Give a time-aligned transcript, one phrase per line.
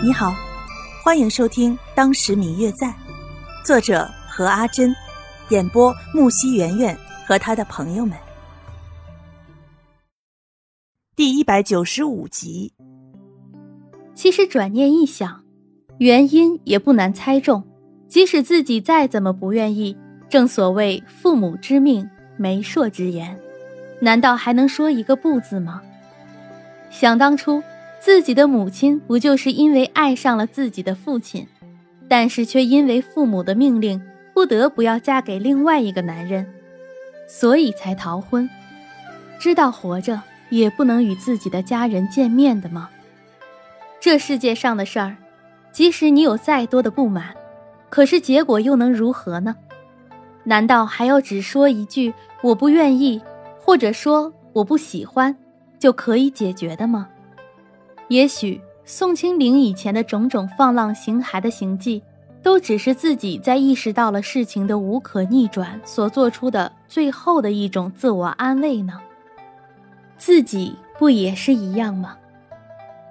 [0.00, 0.32] 你好，
[1.02, 2.86] 欢迎收听《当时明月在》，
[3.64, 4.94] 作者何阿珍，
[5.48, 8.16] 演播木西圆圆和他的朋友们。
[11.16, 12.72] 第一百九十五集。
[14.14, 15.42] 其实转念一想，
[15.98, 17.66] 原因也不难猜中。
[18.06, 19.96] 即使自己再怎么不愿意，
[20.28, 23.36] 正所谓父母之命，媒妁之言，
[24.00, 25.82] 难道还能说一个不字吗？
[26.88, 27.60] 想当初。
[28.00, 31.46] 自己的母亲不就是因为爱上了自己的父亲，
[32.08, 34.00] 但是却因为父母的命令，
[34.32, 36.46] 不得不要嫁给另外一个男人，
[37.28, 38.48] 所以才逃婚。
[39.38, 42.88] 知道活着也不能与自己的家人见面的吗？
[44.00, 45.16] 这世界上的事儿，
[45.72, 47.34] 即使你有再多的不满，
[47.90, 49.56] 可是结果又能如何呢？
[50.44, 53.20] 难道还要只说一句“我不愿意”，
[53.60, 55.36] 或者说“我不喜欢”，
[55.78, 57.08] 就可以解决的吗？
[58.08, 62.02] 也许宋清龄以前的种种放浪形骸的行迹，
[62.42, 68.98] 都只是自己在意识到了事情的无可逆转所做出的最后的一种自我安慰呢？
[70.16, 72.16] 自己不也是一样吗？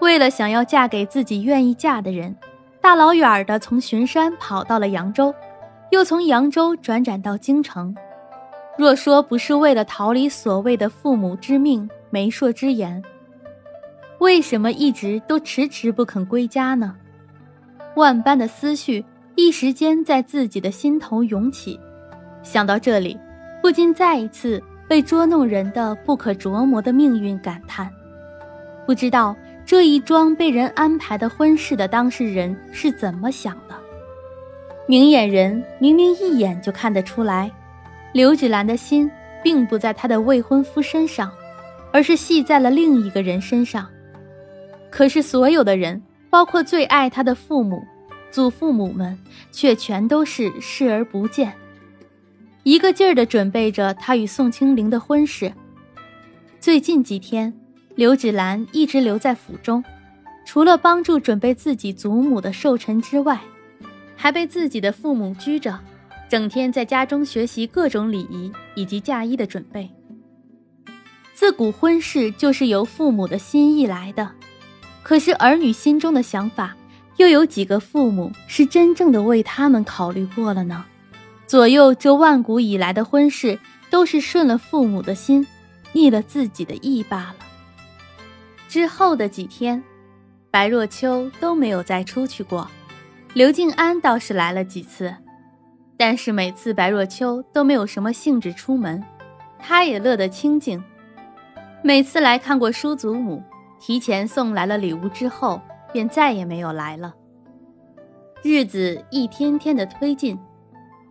[0.00, 2.34] 为了想要嫁给自己愿意嫁的人，
[2.80, 5.34] 大老远的从巡山跑到了扬州，
[5.90, 7.94] 又从扬州转辗到京城。
[8.78, 13.02] 若说不是为了逃离所谓的父母之命、媒妁之言，
[14.18, 16.94] 为什么一直都迟迟不肯归家呢？
[17.94, 19.04] 万般的思绪
[19.36, 21.78] 一时间在自己的心头涌起，
[22.42, 23.16] 想到这里，
[23.62, 27.88] 不禁再一次被捉弄人的不可琢磨的命运感叹。
[28.86, 33.76] 不知道这一桩被人安排的婚事的当事人是怎么想的？
[34.88, 37.48] 明眼人明明一眼就看得出来，
[38.12, 39.08] 刘芷兰的心
[39.44, 41.30] 并不在她的未婚夫身上，
[41.92, 43.88] 而是系在了另一个人身上。
[44.90, 47.82] 可是，所有的人，包括最爱他的父母、
[48.30, 49.18] 祖父母们，
[49.52, 51.52] 却全都是视而不见，
[52.62, 55.52] 一个劲儿地准备着他与宋清龄的婚事。
[56.60, 57.52] 最近几天，
[57.94, 59.84] 刘芷兰一直留在府中，
[60.44, 63.40] 除了帮助准备自己祖母的寿辰之外，
[64.16, 65.78] 还被自己的父母拘着，
[66.28, 69.88] 整天在家中学习各种礼仪以及嫁衣的准备。
[71.34, 74.28] 自古婚事就是由父母的心意来的。
[75.08, 76.76] 可是儿女心中的想法，
[77.16, 80.84] 又有几个父母是真正的为他们考虑过了呢？
[81.46, 83.58] 左右这万古以来的婚事，
[83.88, 85.46] 都是顺了父母的心，
[85.94, 87.36] 逆了自己的意罢了。
[88.68, 89.82] 之后的几天，
[90.50, 92.70] 白若秋都没有再出去过，
[93.32, 95.14] 刘静安倒是来了几次，
[95.96, 99.02] 但是每次白若秋都没有什么兴致出门，
[99.58, 100.84] 他也乐得清静。
[101.82, 103.42] 每次来看过叔祖母。
[103.78, 105.60] 提前送来了礼物之后，
[105.92, 107.14] 便再也没有来了。
[108.42, 110.38] 日子一天天的推进，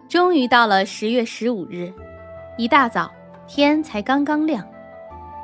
[0.07, 1.91] 终于到了十月十五日，
[2.57, 3.11] 一大早
[3.47, 4.65] 天才刚刚亮，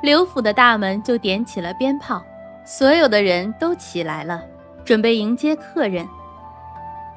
[0.02, 2.22] 刘府的大门就点起了鞭炮，
[2.64, 4.42] 所有的人都起来了，
[4.84, 6.06] 准备迎接客人。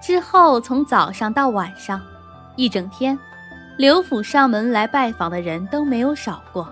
[0.01, 2.01] 之后从早上到晚上，
[2.55, 3.17] 一整天，
[3.77, 6.67] 刘府上门来拜访的人都没有少过。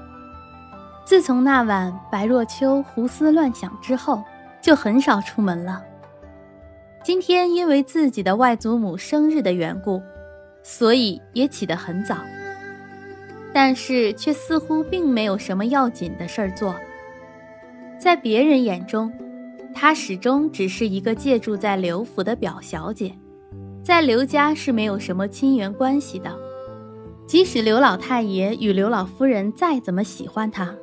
[1.05, 4.23] 自从那晚白若秋胡思乱想之后，
[4.59, 5.83] 就很少出门了。
[7.03, 10.01] 今天因为自己的外祖母生日的缘故，
[10.63, 12.17] 所以也起得很早。
[13.53, 16.75] 但是却似乎并没有什么要紧的事儿做。
[17.99, 19.13] 在别人眼中，
[19.75, 23.15] 她始终只是一个借住在刘府的表小姐，
[23.83, 26.35] 在刘家是没有什么亲缘关系的。
[27.27, 30.75] 即使刘老太爷与刘老夫人再怎么喜欢她。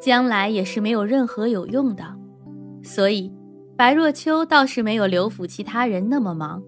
[0.00, 2.04] 将来也是没有任何有用的，
[2.82, 3.32] 所以
[3.76, 6.62] 白若秋倒是没有刘府其他人那么忙。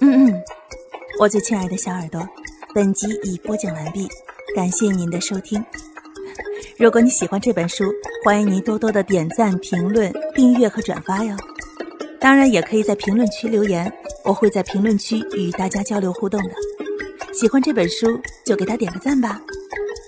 [0.00, 0.42] 嗯嗯，
[1.20, 2.26] 我最亲爱的小耳朵，
[2.74, 4.08] 本集已播讲完毕，
[4.54, 5.62] 感谢您的收听。
[6.78, 7.84] 如果你喜欢这本书，
[8.24, 11.36] 欢迎您多多的点赞、评论、订阅和转发哟。
[12.18, 13.92] 当然，也可以在评论区留言，
[14.24, 16.50] 我会在评论区与大家交流互动的。
[17.32, 18.06] 喜欢这本书
[18.44, 19.40] 就给他点个赞吧。